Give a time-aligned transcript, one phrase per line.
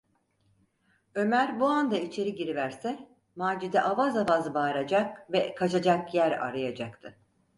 [1.15, 7.17] Ömer bu anda içeri giriverse Macide avaz avaz bağıracak ve kaçacak yer arayacaktı.